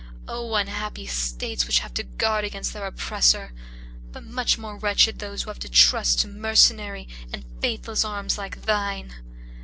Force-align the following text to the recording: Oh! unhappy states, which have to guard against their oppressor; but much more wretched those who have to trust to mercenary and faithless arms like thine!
Oh! 0.27 0.55
unhappy 0.55 1.05
states, 1.05 1.67
which 1.67 1.77
have 1.77 1.93
to 1.93 2.01
guard 2.01 2.43
against 2.43 2.73
their 2.73 2.87
oppressor; 2.87 3.53
but 4.11 4.23
much 4.23 4.57
more 4.57 4.75
wretched 4.75 5.19
those 5.19 5.43
who 5.43 5.51
have 5.51 5.59
to 5.59 5.69
trust 5.69 6.19
to 6.21 6.27
mercenary 6.27 7.07
and 7.31 7.45
faithless 7.61 8.03
arms 8.03 8.35
like 8.35 8.63
thine! 8.63 9.13